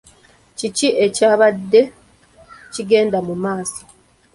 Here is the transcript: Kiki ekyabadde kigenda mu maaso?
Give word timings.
Kiki 0.57 0.87
ekyabadde 1.05 1.81
kigenda 2.73 3.19
mu 3.27 3.35
maaso? 3.43 3.81